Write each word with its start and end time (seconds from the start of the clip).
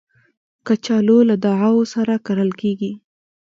کچالو 0.67 1.17
له 1.29 1.35
دعاوو 1.45 1.83
سره 1.93 2.13
کرل 2.25 2.51
کېږي 2.61 2.91